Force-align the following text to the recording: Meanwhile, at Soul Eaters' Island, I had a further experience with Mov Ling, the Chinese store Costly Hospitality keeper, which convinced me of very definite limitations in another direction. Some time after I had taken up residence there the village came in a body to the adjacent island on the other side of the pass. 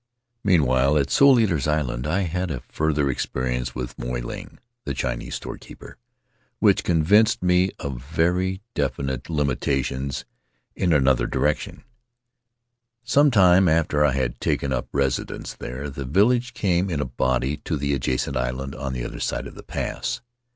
Meanwhile, 0.43 0.97
at 0.97 1.11
Soul 1.11 1.39
Eaters' 1.39 1.67
Island, 1.67 2.07
I 2.07 2.21
had 2.21 2.49
a 2.49 2.61
further 2.69 3.07
experience 3.07 3.75
with 3.75 3.95
Mov 3.97 4.23
Ling, 4.23 4.57
the 4.83 4.95
Chinese 4.95 5.35
store 5.35 5.57
Costly 5.59 5.75
Hospitality 5.75 5.93
keeper, 5.93 5.97
which 6.57 6.83
convinced 6.83 7.43
me 7.43 7.69
of 7.77 8.01
very 8.03 8.61
definite 8.73 9.29
limitations 9.29 10.25
in 10.75 10.91
another 10.91 11.27
direction. 11.27 11.83
Some 13.03 13.29
time 13.29 13.67
after 13.69 14.03
I 14.03 14.13
had 14.13 14.41
taken 14.41 14.73
up 14.73 14.87
residence 14.91 15.53
there 15.53 15.87
the 15.87 16.05
village 16.05 16.55
came 16.55 16.89
in 16.89 16.99
a 16.99 17.05
body 17.05 17.57
to 17.57 17.77
the 17.77 17.93
adjacent 17.93 18.35
island 18.35 18.73
on 18.73 18.93
the 18.93 19.05
other 19.05 19.19
side 19.19 19.45
of 19.45 19.53
the 19.53 19.61
pass. 19.61 20.21